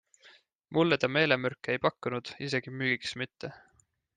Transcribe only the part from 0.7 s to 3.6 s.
Mulle ta meelemürke ei pakkunud, isegi müügiks mitte.